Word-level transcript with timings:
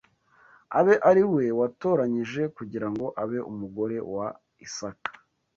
abe 0.79 0.93
ari 1.09 1.23
we 1.33 1.43
watoranyije 1.59 2.41
kugira 2.57 2.87
ngo 2.91 3.05
abe 3.21 3.39
umugore 3.51 3.97
wa 4.13 4.27
Isaka 4.65 5.11